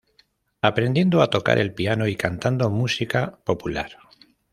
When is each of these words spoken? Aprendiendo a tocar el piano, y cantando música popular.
Aprendiendo 0.63 1.21
a 1.21 1.29
tocar 1.29 1.59
el 1.59 1.75
piano, 1.75 2.07
y 2.07 2.15
cantando 2.15 2.71
música 2.71 3.37
popular. 3.45 3.99